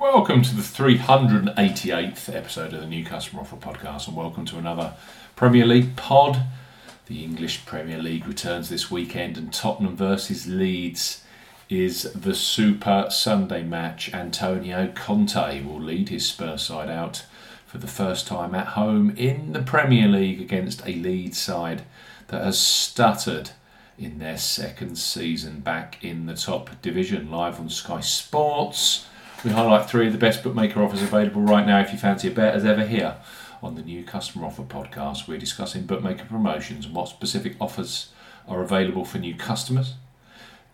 Welcome 0.00 0.40
to 0.44 0.54
the 0.56 0.62
388th 0.62 2.34
episode 2.34 2.72
of 2.72 2.80
the 2.80 2.86
New 2.86 3.04
Customer 3.04 3.42
Offer 3.42 3.56
Podcast, 3.56 4.08
and 4.08 4.16
welcome 4.16 4.46
to 4.46 4.56
another 4.56 4.94
Premier 5.36 5.66
League 5.66 5.94
pod. 5.94 6.42
The 7.04 7.22
English 7.22 7.66
Premier 7.66 7.98
League 7.98 8.26
returns 8.26 8.70
this 8.70 8.90
weekend, 8.90 9.36
and 9.36 9.52
Tottenham 9.52 9.96
versus 9.96 10.46
Leeds 10.46 11.22
is 11.68 12.04
the 12.14 12.34
Super 12.34 13.08
Sunday 13.10 13.62
match. 13.62 14.10
Antonio 14.14 14.90
Conte 14.94 15.62
will 15.64 15.78
lead 15.78 16.08
his 16.08 16.26
Spurs 16.26 16.62
side 16.62 16.88
out 16.88 17.26
for 17.66 17.76
the 17.76 17.86
first 17.86 18.26
time 18.26 18.54
at 18.54 18.68
home 18.68 19.10
in 19.18 19.52
the 19.52 19.60
Premier 19.60 20.08
League 20.08 20.40
against 20.40 20.80
a 20.86 20.94
Leeds 20.94 21.36
side 21.36 21.82
that 22.28 22.42
has 22.42 22.58
stuttered 22.58 23.50
in 23.98 24.18
their 24.18 24.38
second 24.38 24.96
season 24.96 25.60
back 25.60 26.02
in 26.02 26.24
the 26.24 26.34
top 26.34 26.80
division. 26.80 27.30
Live 27.30 27.60
on 27.60 27.68
Sky 27.68 28.00
Sports, 28.00 29.06
we 29.44 29.50
highlight 29.50 29.88
three 29.88 30.06
of 30.06 30.12
the 30.12 30.18
best 30.18 30.42
bookmaker 30.42 30.82
offers 30.82 31.02
available 31.02 31.40
right 31.40 31.66
now 31.66 31.80
if 31.80 31.92
you 31.92 31.98
fancy 31.98 32.28
a 32.28 32.30
bet 32.30 32.54
as 32.54 32.64
ever 32.64 32.84
here 32.84 33.16
on 33.62 33.74
the 33.74 33.82
new 33.82 34.04
customer 34.04 34.46
offer 34.46 34.62
podcast. 34.62 35.26
We're 35.26 35.38
discussing 35.38 35.86
bookmaker 35.86 36.26
promotions 36.26 36.84
and 36.84 36.94
what 36.94 37.08
specific 37.08 37.56
offers 37.60 38.10
are 38.46 38.62
available 38.62 39.04
for 39.04 39.18
new 39.18 39.34
customers. 39.34 39.94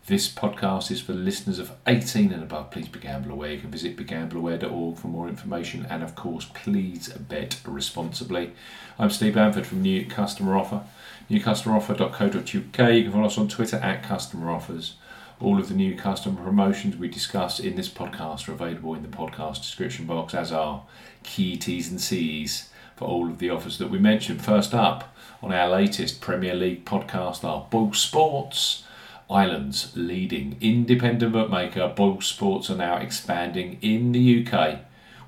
This 0.07 0.33
podcast 0.33 0.91
is 0.91 1.01
for 1.01 1.13
listeners 1.13 1.59
of 1.59 1.73
18 1.87 2.33
and 2.33 2.43
above. 2.43 2.71
Please 2.71 2.89
be 2.89 3.01
gamble 3.01 3.33
aware. 3.33 3.53
You 3.53 3.61
can 3.61 3.71
visit 3.71 3.97
begambleaware.org 3.97 4.99
for 4.99 5.09
more 5.09 5.29
information 5.29 5.87
and, 5.89 6.03
of 6.03 6.15
course, 6.15 6.47
please 6.55 7.09
bet 7.09 7.61
responsibly. 7.65 8.53
I'm 8.99 9.11
Steve 9.11 9.35
Bamford 9.35 9.67
from 9.67 9.83
New 9.83 10.07
Customer 10.07 10.57
Offer, 10.57 10.83
newcustomeroffer.co.uk. 11.29 12.95
You 12.95 13.03
can 13.03 13.13
follow 13.13 13.27
us 13.27 13.39
on 13.39 13.49
Twitter 13.49 13.77
at 13.79 14.05
Customer 14.05 14.51
Offers. 14.51 14.95
All 15.41 15.59
of 15.59 15.69
the 15.69 15.75
new 15.75 15.97
customer 15.97 16.43
promotions 16.43 16.97
we 16.97 17.09
discuss 17.09 17.61
in 17.61 17.77
this 17.77 17.89
podcast 17.89 18.49
are 18.49 18.53
available 18.53 18.95
in 18.95 19.03
the 19.03 19.09
podcast 19.09 19.57
description 19.57 20.07
box, 20.07 20.35
as 20.35 20.51
are 20.51 20.83
key 21.23 21.57
T's 21.57 21.91
and 21.91 22.01
C's 22.01 22.71
for 22.97 23.07
all 23.07 23.29
of 23.29 23.39
the 23.39 23.51
offers 23.51 23.79
that 23.79 23.91
we 23.91 23.99
mentioned. 23.99 24.43
First 24.43 24.73
up 24.73 25.15
on 25.43 25.53
our 25.53 25.69
latest 25.69 26.21
Premier 26.21 26.55
League 26.55 26.85
podcast 26.85 27.45
are 27.45 27.67
Boyle 27.71 27.93
Sports 27.93 28.85
Ireland's 29.29 29.97
leading 29.97 30.57
independent 30.61 31.33
bookmaker, 31.33 31.89
Boyle 31.89 32.21
Sports, 32.21 32.71
are 32.71 32.77
now 32.77 32.97
expanding 32.97 33.79
in 33.83 34.13
the 34.13 34.47
UK 34.47 34.81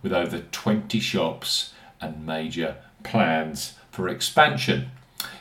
with 0.03 0.13
over 0.13 0.39
20 0.39 1.01
shops 1.01 1.73
and 2.01 2.25
major 2.25 2.77
plans 3.03 3.75
for 3.91 4.09
expansion. 4.09 4.91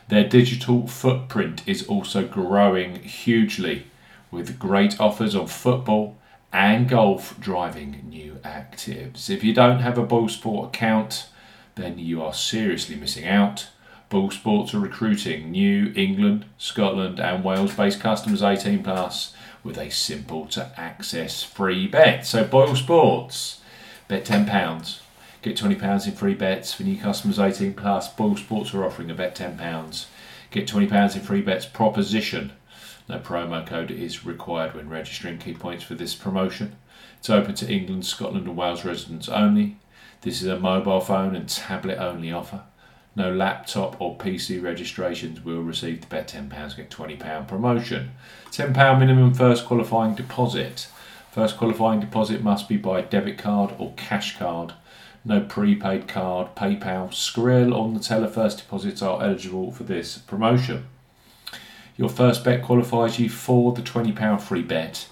Their 0.07 0.27
digital 0.27 0.87
footprint 0.87 1.61
is 1.67 1.85
also 1.87 2.25
growing 2.25 3.03
hugely 3.03 3.85
with 4.31 4.59
great 4.59 4.99
offers 4.99 5.35
on 5.35 5.47
football 5.47 6.17
and 6.51 6.87
golf 6.89 7.39
driving 7.39 8.03
new 8.07 8.33
actives. 8.43 9.29
If 9.29 9.43
you 9.43 9.53
don't 9.53 9.79
have 9.79 9.97
a 9.97 10.03
Boyle 10.03 10.29
Sport 10.29 10.69
account, 10.69 11.27
then 11.75 11.99
you 11.99 12.21
are 12.21 12.33
seriously 12.33 12.95
missing 12.95 13.27
out. 13.27 13.67
Boyle 14.09 14.31
Sports 14.31 14.73
are 14.73 14.79
recruiting 14.79 15.51
new 15.51 15.91
England, 15.95 16.45
Scotland, 16.57 17.19
and 17.19 17.43
Wales 17.43 17.75
based 17.75 17.99
customers 17.99 18.41
18 18.41 18.83
plus 18.83 19.33
with 19.63 19.77
a 19.77 19.89
simple 19.89 20.45
to 20.47 20.71
access 20.77 21.43
free 21.43 21.87
bet. 21.87 22.25
So, 22.25 22.45
Boyle 22.45 22.75
Sports, 22.75 23.61
bet 24.07 24.25
£10, 24.25 24.99
get 25.41 25.57
£20 25.57 26.07
in 26.07 26.13
free 26.13 26.35
bets 26.35 26.73
for 26.73 26.83
new 26.83 26.97
customers 26.97 27.37
18 27.37 27.73
plus. 27.73 28.07
Boyle 28.07 28.37
Sports 28.37 28.73
are 28.73 28.85
offering 28.85 29.11
a 29.11 29.13
bet 29.13 29.35
£10, 29.35 30.05
get 30.51 30.67
£20 30.67 31.15
in 31.15 31.21
free 31.21 31.41
bets 31.41 31.65
proposition. 31.65 32.53
No 33.09 33.19
promo 33.19 33.65
code 33.65 33.89
is 33.89 34.25
required 34.25 34.75
when 34.75 34.89
registering 34.89 35.37
key 35.37 35.53
points 35.53 35.83
for 35.83 35.95
this 35.95 36.13
promotion. 36.13 36.75
It's 37.19 37.29
open 37.29 37.55
to 37.55 37.71
England, 37.71 38.05
Scotland, 38.05 38.47
and 38.47 38.57
Wales 38.57 38.83
residents 38.83 39.29
only. 39.29 39.77
This 40.21 40.41
is 40.41 40.47
a 40.47 40.59
mobile 40.59 40.99
phone 40.99 41.35
and 41.35 41.47
tablet 41.47 41.99
only 41.99 42.31
offer. 42.31 42.63
No 43.15 43.31
laptop 43.31 43.99
or 44.01 44.17
PC 44.17 44.61
registrations 44.61 45.43
will 45.43 45.61
receive 45.61 46.01
the 46.01 46.07
bet 46.07 46.27
£10 46.27 46.75
get 46.75 46.89
£20 46.89 47.47
promotion. 47.47 48.11
£10 48.51 48.99
minimum 48.99 49.33
first 49.33 49.65
qualifying 49.65 50.13
deposit. 50.13 50.87
First 51.31 51.57
qualifying 51.57 51.99
deposit 51.99 52.43
must 52.43 52.67
be 52.67 52.77
by 52.77 53.01
debit 53.01 53.37
card 53.37 53.73
or 53.77 53.93
cash 53.95 54.37
card. 54.37 54.73
No 55.23 55.41
prepaid 55.41 56.07
card, 56.07 56.55
PayPal, 56.55 57.09
Skrill 57.09 57.73
on 57.73 57.97
Neteller 57.97 58.29
first 58.29 58.59
deposits 58.59 59.01
are 59.01 59.23
eligible 59.23 59.71
for 59.71 59.83
this 59.83 60.17
promotion. 60.17 60.87
Your 61.97 62.09
first 62.09 62.43
bet 62.43 62.63
qualifies 62.63 63.19
you 63.19 63.27
for 63.27 63.73
the 63.73 63.81
£20 63.81 64.39
free 64.39 64.61
bet. 64.61 65.07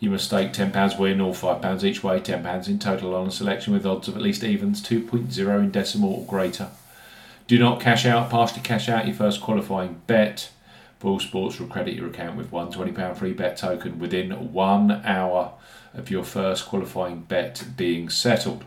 You 0.00 0.10
must 0.10 0.26
stake 0.26 0.52
£10 0.52 0.98
win 0.98 1.20
or 1.20 1.32
£5 1.32 1.84
each 1.84 2.02
way, 2.02 2.20
£10 2.20 2.68
in 2.68 2.78
total 2.80 3.14
on 3.14 3.28
a 3.28 3.30
selection 3.30 3.72
with 3.72 3.86
odds 3.86 4.08
of 4.08 4.16
at 4.16 4.22
least 4.22 4.42
evens 4.42 4.82
2.0 4.82 5.58
in 5.60 5.70
decimal 5.70 6.12
or 6.12 6.26
greater. 6.26 6.68
Do 7.46 7.58
not 7.58 7.80
cash 7.80 8.04
out, 8.04 8.30
partially 8.30 8.62
cash 8.62 8.88
out 8.88 9.06
your 9.06 9.14
first 9.14 9.40
qualifying 9.40 10.02
bet. 10.06 10.50
Boyle 10.98 11.20
Sports 11.20 11.60
will 11.60 11.68
credit 11.68 11.94
your 11.94 12.08
account 12.08 12.36
with 12.36 12.50
one 12.50 12.72
£20 12.72 13.16
free 13.16 13.32
bet 13.32 13.56
token 13.56 13.98
within 13.98 14.52
one 14.52 14.90
hour 15.04 15.52
of 15.92 16.10
your 16.10 16.24
first 16.24 16.66
qualifying 16.66 17.20
bet 17.20 17.64
being 17.76 18.08
settled. 18.08 18.64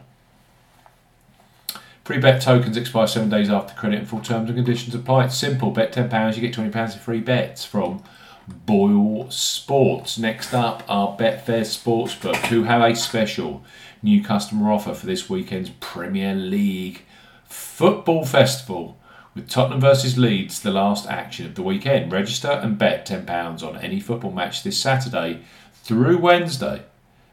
Free 2.07 2.19
bet 2.19 2.41
tokens 2.41 2.77
expire 2.77 3.05
seven 3.05 3.29
days 3.29 3.49
after 3.49 3.73
credit 3.73 3.99
and 3.99 4.07
full 4.07 4.21
terms 4.21 4.49
and 4.49 4.57
conditions 4.57 4.95
apply. 4.95 5.25
It's 5.25 5.35
simple. 5.35 5.71
Bet 5.71 5.91
£10, 5.91 6.35
you 6.37 6.41
get 6.41 6.55
£20 6.55 6.93
in 6.93 6.99
free 6.99 7.19
bets 7.19 7.65
from 7.65 8.01
Boyle 8.47 9.29
Sports. 9.29 10.17
Next 10.17 10.53
up 10.53 10.83
are 10.87 11.17
Betfair 11.17 11.65
Sportsbook, 11.65 12.45
who 12.45 12.63
have 12.63 12.81
a 12.81 12.95
special 12.95 13.61
new 14.01 14.23
customer 14.23 14.71
offer 14.71 14.93
for 14.93 15.05
this 15.05 15.29
weekend's 15.29 15.69
Premier 15.81 16.33
League 16.33 17.01
Football 17.43 18.23
Festival 18.23 18.97
with 19.35 19.49
Tottenham 19.49 19.81
versus 19.81 20.17
Leeds, 20.17 20.61
the 20.61 20.71
last 20.71 21.05
action 21.07 21.45
of 21.45 21.55
the 21.55 21.61
weekend. 21.61 22.13
Register 22.13 22.51
and 22.51 22.77
bet 22.77 23.05
£10 23.05 23.67
on 23.67 23.75
any 23.79 23.99
football 23.99 24.31
match 24.31 24.63
this 24.63 24.79
Saturday 24.79 25.41
through 25.83 26.19
Wednesday 26.19 26.83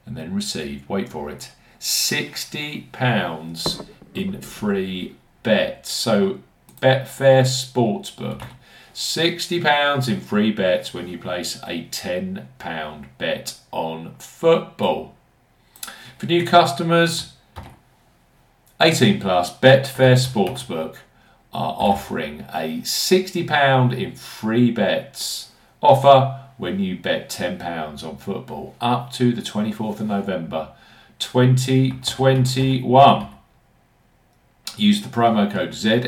and 0.05 0.17
then 0.17 0.35
receive, 0.35 0.89
wait 0.89 1.09
for 1.09 1.31
it, 1.31 1.53
£60 1.79 2.91
in 4.15 4.41
free 4.41 5.17
bets. 5.43 5.91
So, 5.91 6.39
Betfair 6.81 7.43
Sportsbook. 7.43 8.43
£60 8.95 10.09
in 10.09 10.21
free 10.21 10.53
bets 10.53 10.95
when 10.95 11.09
you 11.09 11.19
place 11.19 11.57
a 11.67 11.87
£10 11.87 12.47
bet 13.19 13.59
on 13.73 14.15
football. 14.19 15.17
For 16.19 16.27
new 16.27 16.47
customers, 16.47 17.33
18 18.81 19.21
plus, 19.21 19.53
Betfair 19.59 20.15
Sportsbook 20.15 20.99
are 21.53 21.75
offering 21.77 22.45
a 22.55 22.83
£60 22.83 23.99
in 23.99 24.15
free 24.15 24.71
bets 24.71 25.51
offer 25.83 26.41
when 26.57 26.79
you 26.79 26.97
bet 26.97 27.29
£10 27.29 28.05
on 28.05 28.17
football 28.17 28.77
up 28.81 29.13
to 29.13 29.33
the 29.33 29.43
24th 29.43 29.99
of 30.01 30.07
November 30.07 30.69
2021. 31.19 33.34
Use 34.77 35.03
the 35.03 35.09
promo 35.09 35.51
code 35.51 35.71
ZSKAKU 35.71 36.07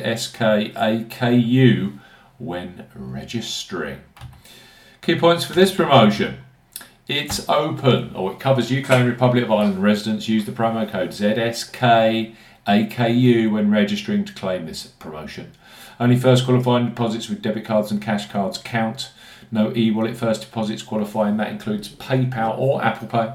when 2.38 2.86
registering. 2.94 4.00
Key 5.02 5.18
points 5.18 5.44
for 5.44 5.52
this 5.52 5.72
promotion. 5.72 6.38
It's 7.06 7.48
open, 7.48 8.12
or 8.16 8.32
it 8.32 8.40
covers 8.40 8.72
UK 8.72 8.90
and 8.90 9.08
Republic 9.08 9.44
of 9.44 9.52
Ireland 9.52 9.80
residents. 9.80 10.28
Use 10.28 10.44
the 10.44 10.52
promo 10.52 10.90
code 10.90 11.10
ZSKAKU 11.10 12.32
when 13.52 13.70
registering 13.70 14.24
to 14.24 14.32
claim 14.32 14.66
this 14.66 14.86
promotion. 14.86 15.52
Only 16.00 16.16
first 16.16 16.44
qualifying 16.44 16.86
deposits 16.86 17.28
with 17.28 17.42
debit 17.42 17.64
cards 17.64 17.92
and 17.92 18.02
cash 18.02 18.28
cards 18.28 18.58
count. 18.58 19.12
No 19.52 19.72
e 19.76 19.92
wallet 19.92 20.16
first 20.16 20.40
deposits 20.40 20.82
qualifying, 20.82 21.36
that 21.36 21.50
includes 21.50 21.88
PayPal 21.88 22.58
or 22.58 22.82
Apple 22.84 23.06
Pay. 23.06 23.32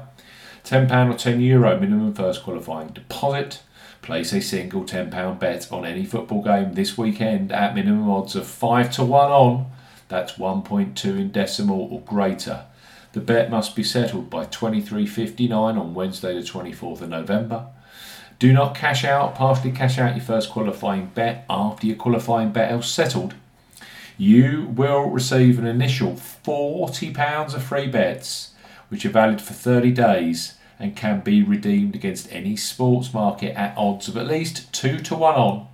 £10 0.64 1.10
or 1.10 1.14
€10 1.14 1.40
Euro 1.40 1.78
minimum 1.78 2.14
first 2.14 2.42
qualifying 2.42 2.88
deposit. 2.88 3.62
Place 4.00 4.32
a 4.32 4.40
single 4.40 4.84
£10 4.84 5.38
bet 5.38 5.70
on 5.70 5.84
any 5.84 6.04
football 6.04 6.42
game 6.42 6.74
this 6.74 6.98
weekend 6.98 7.52
at 7.52 7.74
minimum 7.74 8.10
odds 8.10 8.34
of 8.34 8.46
5 8.46 8.90
to 8.92 9.04
1 9.04 9.30
on. 9.30 9.66
That's 10.08 10.32
1.2 10.32 11.04
in 11.18 11.30
decimal 11.30 11.88
or 11.90 12.00
greater. 12.00 12.64
The 13.12 13.20
bet 13.20 13.50
must 13.50 13.76
be 13.76 13.84
settled 13.84 14.30
by 14.30 14.46
23.59 14.46 15.52
on 15.52 15.94
Wednesday, 15.94 16.34
the 16.34 16.40
24th 16.40 17.02
of 17.02 17.10
November. 17.10 17.66
Do 18.38 18.52
not 18.52 18.74
cash 18.74 19.04
out, 19.04 19.34
partially 19.34 19.70
cash 19.70 19.98
out 19.98 20.16
your 20.16 20.24
first 20.24 20.50
qualifying 20.50 21.12
bet 21.14 21.44
after 21.48 21.86
your 21.86 21.96
qualifying 21.96 22.50
bet 22.50 22.72
is 22.72 22.86
settled. 22.86 23.34
You 24.18 24.72
will 24.74 25.10
receive 25.10 25.58
an 25.58 25.66
initial 25.66 26.12
£40 26.12 27.54
of 27.54 27.62
free 27.62 27.86
bets, 27.86 28.51
which 28.92 29.06
are 29.06 29.10
valid 29.10 29.40
for 29.40 29.54
30 29.54 29.90
days 29.92 30.58
and 30.78 30.94
can 30.94 31.20
be 31.20 31.42
redeemed 31.42 31.94
against 31.94 32.30
any 32.30 32.54
sports 32.54 33.14
market 33.14 33.56
at 33.56 33.74
odds 33.74 34.06
of 34.06 34.18
at 34.18 34.26
least 34.26 34.70
2 34.74 34.98
to 34.98 35.14
1 35.16 35.34
on, 35.34 35.66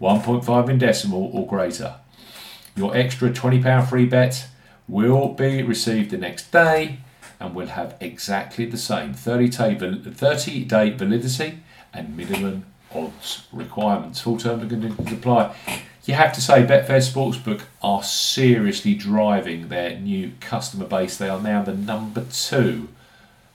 1.5 0.00 0.68
in 0.68 0.76
decimal 0.76 1.30
or 1.32 1.46
greater. 1.46 1.94
Your 2.74 2.96
extra 2.96 3.30
£20 3.30 3.88
free 3.88 4.06
bet 4.06 4.48
will 4.88 5.28
be 5.34 5.62
received 5.62 6.10
the 6.10 6.18
next 6.18 6.50
day 6.50 6.98
and 7.38 7.54
will 7.54 7.68
have 7.68 7.96
exactly 8.00 8.66
the 8.66 8.76
same 8.76 9.14
30 9.14 9.48
day, 9.50 9.78
30 9.78 10.64
day 10.64 10.90
validity 10.90 11.60
and 11.94 12.16
minimum 12.16 12.66
odds 12.92 13.46
requirements. 13.52 14.20
Full 14.22 14.36
terms 14.36 14.62
and 14.62 14.70
conditions 14.70 15.12
apply. 15.12 15.54
You 16.08 16.14
have 16.14 16.32
to 16.32 16.40
say 16.40 16.64
Betfair 16.64 17.02
Sportsbook 17.02 17.64
are 17.82 18.02
seriously 18.02 18.94
driving 18.94 19.68
their 19.68 19.98
new 20.00 20.32
customer 20.40 20.86
base. 20.86 21.18
They 21.18 21.28
are 21.28 21.38
now 21.38 21.62
the 21.62 21.74
number 21.74 22.24
two 22.32 22.88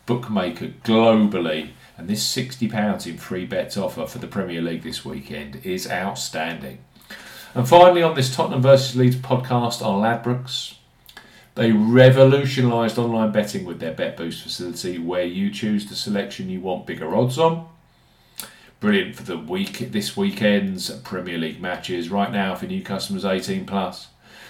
bookmaker 0.05 0.67
globally. 0.83 1.69
And 1.97 2.07
this 2.07 2.23
£60 2.31 3.07
in 3.07 3.17
free 3.17 3.47
bets 3.47 3.75
offer 3.75 4.05
for 4.05 4.19
the 4.19 4.27
Premier 4.27 4.61
League 4.61 4.83
this 4.83 5.03
weekend 5.03 5.61
is 5.63 5.89
outstanding. 5.89 6.77
And 7.55 7.67
finally, 7.67 8.03
on 8.03 8.13
this 8.13 8.35
Tottenham 8.35 8.61
versus 8.61 8.95
Leeds 8.95 9.15
podcast 9.15 9.83
are 9.83 10.00
Ladbrokes. 10.00 10.75
They 11.55 11.71
revolutionised 11.71 13.00
online 13.00 13.31
betting 13.31 13.65
with 13.65 13.79
their 13.79 13.94
Bet 13.94 14.15
Boost 14.15 14.44
facility, 14.44 15.00
where 15.00 15.25
you 15.25 15.50
choose 15.50 15.88
the 15.88 15.95
selection 15.95 16.51
you 16.51 16.61
want 16.61 16.85
bigger 16.85 17.15
odds 17.15 17.39
on. 17.39 17.67
Brilliant 18.83 19.15
for 19.15 19.24
the 19.24 19.38
week 19.38 19.94
this 19.94 20.18
weekend's 20.18 20.89
Premier 20.89 21.38
League 21.38 21.62
matches. 21.62 22.09
Right 22.09 22.30
now, 22.30 22.53
for 22.53 22.65
new 22.65 22.83
customers 22.83 23.24
18 23.24 23.65
plus, 23.65 24.09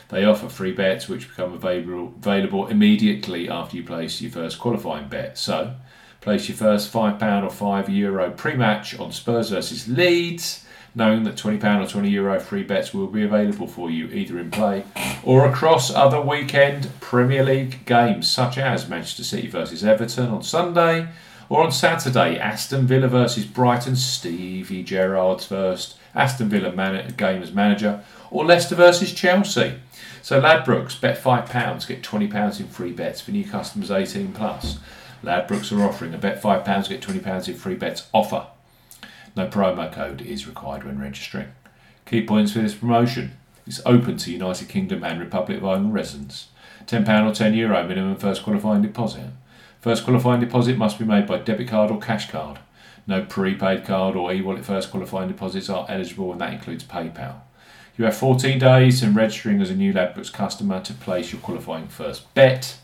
they 0.10 0.26
offer 0.26 0.50
free 0.50 0.72
bets 0.72 1.08
which 1.08 1.30
become 1.30 1.54
available 1.54 2.16
available 2.18 2.66
immediately 2.66 3.48
after 3.48 3.78
you 3.78 3.84
place 3.84 4.22
your 4.22 4.32
first 4.32 4.58
qualifying 4.58 5.08
bet. 5.08 5.38
So, 5.38 5.76
place 6.20 6.50
your 6.50 6.58
first 6.58 6.90
five 6.90 7.20
pound 7.20 7.46
or 7.46 7.52
five 7.52 7.90
euro 7.90 8.32
pre-match 8.32 8.98
on 9.00 9.12
Spurs 9.12 9.52
versus 9.52 9.88
Leeds 9.88 10.66
knowing 10.96 11.24
that 11.24 11.36
£20 11.36 11.58
or 11.64 12.02
€20 12.02 12.12
Euro 12.12 12.40
free 12.40 12.64
bets 12.64 12.94
will 12.94 13.08
be 13.08 13.24
available 13.24 13.68
for 13.68 13.90
you 13.90 14.08
either 14.08 14.40
in 14.40 14.52
play 14.52 14.84
or 15.24 15.48
across 15.48 15.92
other 15.92 16.22
weekend 16.22 16.90
Premier 17.00 17.44
League 17.44 17.86
games 17.86 18.30
such 18.30 18.58
as 18.58 18.90
Manchester 18.90 19.24
City 19.24 19.48
versus 19.48 19.84
Everton 19.84 20.30
on 20.30 20.44
Sunday 20.44 21.08
or 21.50 21.64
on 21.64 21.72
Saturday 21.72 22.38
Aston 22.38 22.88
Villa 22.88 23.08
versus 23.08 23.46
Brighton, 23.46 23.96
Stevie 23.96 24.84
Gerrard's 24.84 25.46
first 25.46 25.98
Aston 26.16 26.50
Villa 26.50 26.72
man- 26.72 27.14
game 27.18 27.42
as 27.42 27.52
manager, 27.52 28.04
or 28.32 28.46
Leicester 28.46 28.76
versus 28.76 29.14
Chelsea. 29.14 29.76
So 30.22 30.42
Ladbrokes, 30.42 31.00
bet 31.00 31.22
£5, 31.22 31.88
get 31.88 32.02
£20 32.02 32.60
in 32.60 32.68
free 32.68 32.92
bets 32.92 33.22
for 33.22 33.32
new 33.32 33.44
customers 33.44 33.92
18 33.92 34.32
plus. 34.34 34.80
Ladbrokes 35.24 35.72
are 35.78 35.84
offering 35.84 36.14
a 36.14 36.18
bet 36.18 36.42
£5, 36.42 36.90
get 36.90 37.02
£20 37.02 37.48
in 37.48 37.56
free 37.56 37.76
bets 37.76 38.08
offer 38.14 38.48
no 39.36 39.48
promo 39.48 39.92
code 39.92 40.22
is 40.22 40.48
required 40.48 40.84
when 40.84 41.00
registering. 41.00 41.48
Key 42.06 42.26
points 42.26 42.52
for 42.54 42.60
this 42.60 42.76
promotion. 42.76 43.34
It's 43.66 43.82
open 43.86 44.18
to 44.18 44.32
United 44.32 44.70
Kingdom 44.70 45.04
and 45.04 45.20
Republic 45.20 45.58
of 45.58 45.66
Ireland 45.66 45.94
residents. 45.94 46.48
£10 46.86 47.02
or 47.02 47.32
€10 47.32 47.56
Euro 47.56 47.88
minimum 47.88 48.18
first 48.18 48.44
qualifying 48.44 48.82
deposit. 48.82 49.28
First 49.84 50.06
qualifying 50.06 50.40
deposit 50.40 50.78
must 50.78 50.98
be 50.98 51.04
made 51.04 51.28
by 51.28 51.40
debit 51.40 51.68
card 51.68 51.92
or 51.92 52.00
cash 52.00 52.32
card. 52.32 52.60
No 53.06 53.22
prepaid 53.22 53.84
card 53.84 54.16
or 54.16 54.32
e-wallet 54.32 54.64
first 54.64 54.90
qualifying 54.90 55.28
deposits 55.28 55.70
are 55.70 55.86
eligible 55.90 56.32
and 56.32 56.40
that 56.40 56.54
includes 56.54 56.86
PayPal. 56.86 57.42
You 57.98 58.06
have 58.06 58.16
14 58.16 58.58
days 58.60 59.04
in 59.04 59.14
registering 59.14 59.62
as 59.62 59.70
a 59.70 59.76
new 59.76 59.92
Ladbrokes 59.92 60.32
customer 60.32 60.80
to 60.80 60.94
place 60.94 61.34
your 61.34 61.42
qualifying 61.42 61.90
first 61.90 62.34
bet. 62.34 62.78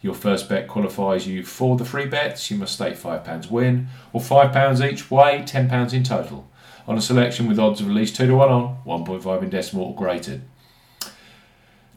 Your 0.00 0.14
first 0.14 0.48
bet 0.48 0.68
qualifies 0.68 1.26
you 1.26 1.42
for 1.42 1.76
the 1.76 1.84
free 1.84 2.06
bets. 2.06 2.48
You 2.52 2.56
must 2.58 2.74
stake 2.74 2.94
£5 2.94 3.50
win 3.50 3.88
or 4.12 4.20
£5 4.20 4.92
each 4.92 5.10
way, 5.10 5.42
£10 5.44 5.92
in 5.92 6.04
total. 6.04 6.48
On 6.86 6.96
a 6.96 7.02
selection 7.02 7.48
with 7.48 7.58
odds 7.58 7.80
of 7.80 7.88
at 7.88 7.94
least 7.94 8.14
2 8.14 8.28
to 8.28 8.36
1 8.36 8.48
on, 8.48 8.76
1.5 8.86 9.42
in 9.42 9.50
decimal 9.50 9.86
or 9.86 9.94
greater. 9.96 10.40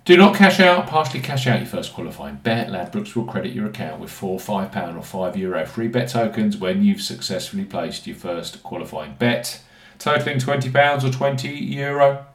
Do 0.08 0.16
not 0.16 0.36
cash 0.36 0.62
out, 0.62 0.88
partially 0.88 1.20
cash 1.20 1.48
out 1.48 1.60
your 1.60 1.68
first 1.68 1.94
qualifying 1.94 2.38
bet. 2.38 2.70
Ladbrokes 2.70 3.14
will 3.14 3.26
credit 3.26 3.52
your 3.52 3.66
account 3.66 4.00
with 4.00 4.10
four 4.10 4.40
£5 4.40 4.96
or 4.96 5.02
€5 5.02 5.36
Euro 5.36 5.66
free 5.66 5.90
bet 5.90 6.08
tokens 6.08 6.56
when 6.56 6.82
you've 6.82 7.02
successfully 7.02 7.66
placed 7.66 8.08
your 8.08 8.16
first 8.16 8.64
qualifying 8.64 9.16
bet, 9.20 9.60
totaling 10.00 10.38
£20 10.38 11.04
or 11.04 11.10
€20 11.10 11.74
Euro. 11.76 12.26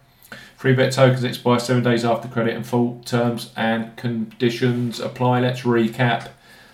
Free 0.54 0.74
bet 0.74 0.92
tokens 0.92 1.24
expire 1.24 1.58
seven 1.58 1.82
days 1.82 2.04
after 2.04 2.28
credit 2.28 2.54
and 2.54 2.66
full 2.66 3.00
terms 3.06 3.50
and 3.56 3.96
conditions 3.96 5.00
apply. 5.00 5.40
Let's 5.40 5.62
recap. 5.62 6.28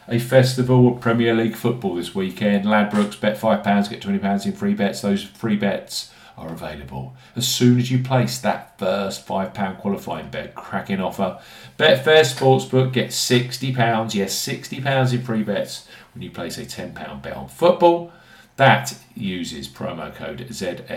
A 0.09 0.19
festival 0.19 0.89
of 0.89 1.01
Premier 1.01 1.33
League 1.33 1.55
football 1.55 1.95
this 1.95 2.13
weekend. 2.13 2.65
Ladbrokes 2.65 3.21
bet 3.21 3.39
£5, 3.39 3.89
get 3.89 4.03
£20 4.03 4.47
in 4.47 4.53
free 4.53 4.75
bets. 4.75 5.03
Those 5.03 5.23
free 5.23 5.55
bets 5.55 6.13
are 6.39 6.53
available 6.53 7.15
as 7.37 7.47
soon 7.47 7.79
as 7.79 7.91
you 7.91 8.03
place 8.03 8.39
that 8.39 8.79
first 8.79 9.27
£5 9.27 9.79
qualifying 9.79 10.31
bet. 10.31 10.55
Cracking 10.55 11.01
offer. 11.01 11.39
Betfair 11.79 12.23
Sportsbook 12.23 12.93
get 12.93 13.11
£60, 13.11 14.15
yes, 14.15 14.47
£60 14.47 15.13
in 15.13 15.23
free 15.23 15.43
bets 15.43 15.89
when 16.15 16.23
you 16.23 16.31
place 16.31 16.57
a 16.59 16.65
£10 16.65 17.23
bet 17.23 17.37
on 17.37 17.49
football. 17.49 18.13
That 18.57 18.99
uses 19.15 19.69
promo 19.69 20.15
code 20.15 20.47
ZSKAKU 20.49 20.89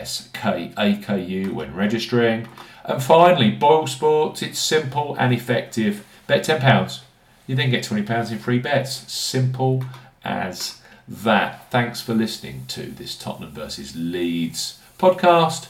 when 1.54 1.76
registering. 1.76 2.48
And 2.84 3.04
finally, 3.04 3.52
Boyle 3.52 3.86
Sports, 3.86 4.42
it's 4.42 4.58
simple 4.60 5.16
and 5.20 5.32
effective. 5.32 6.04
Bet 6.26 6.46
£10, 6.46 7.02
you 7.46 7.56
then 7.56 7.70
get 7.70 7.84
£20 7.84 8.32
in 8.32 8.40
free 8.40 8.58
bets. 8.58 9.12
Simple 9.12 9.84
as 10.24 10.82
that. 11.08 11.70
Thanks 11.70 12.02
for 12.02 12.16
listening 12.16 12.66
to 12.70 12.84
this 12.84 13.16
Tottenham 13.16 13.52
versus 13.52 13.96
Leeds 13.96 14.81
podcast, 15.02 15.70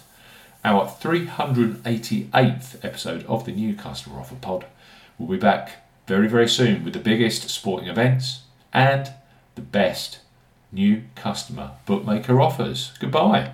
our 0.66 0.86
388th 0.86 2.84
episode 2.84 3.26
of 3.28 3.46
the 3.46 3.54
new 3.54 3.74
Customer 3.74 4.20
Offer 4.20 4.36
Pod. 4.36 4.66
We'll 5.18 5.30
be 5.30 5.38
back 5.38 5.88
very, 6.06 6.28
very 6.28 6.50
soon 6.50 6.84
with 6.84 6.92
the 6.92 7.00
biggest 7.00 7.50
sporting 7.50 7.88
events 7.88 8.42
and 8.74 9.14
the 9.56 9.62
best 9.62 10.20
new 10.70 11.04
customer 11.16 11.72
bookmaker 11.86 12.42
offers. 12.42 12.92
Goodbye. 13.00 13.52